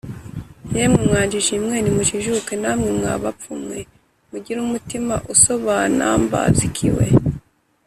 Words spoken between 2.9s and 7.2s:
mwa bapfu mwe, mugire umutima usobanumberskiwe